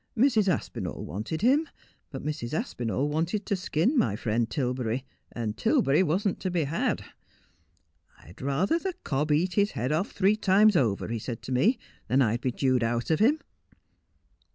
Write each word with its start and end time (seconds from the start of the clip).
Mrs. 0.17 0.47
Aspinall 0.51 1.05
wanted 1.05 1.43
him, 1.43 1.69
but 2.09 2.25
Mrs. 2.25 2.53
Aspinall 2.57 3.07
wanted 3.07 3.45
to 3.45 3.55
skin 3.55 3.95
my 3.95 4.15
friend 4.15 4.49
Tilberry, 4.49 5.05
and 5.31 5.55
Tilberry 5.55 6.01
wasn't 6.01 6.39
to 6.39 6.49
be 6.49 6.63
had." 6.63 7.05
I'd 8.23 8.41
rather 8.41 8.79
the 8.79 8.93
cob 9.03 9.31
eat 9.31 9.53
his 9.53 9.73
head 9.73 9.91
off 9.91 10.09
three 10.11 10.35
times 10.37 10.75
over," 10.75 11.07
he 11.09 11.19
said 11.19 11.43
to 11.43 11.51
me," 11.51 11.77
than 12.07 12.19
I'd 12.23 12.41
be 12.41 12.51
jewed 12.51 12.83
out 12.83 13.11
of 13.11 13.19
him."' 13.19 13.41